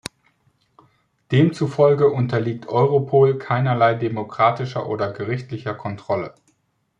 [1.31, 6.33] Demzufolge unterliegt Europol keinerlei demokratischer oder gerichtlicher Kontrolle.